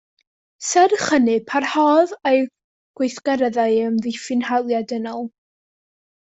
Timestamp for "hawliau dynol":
4.49-5.23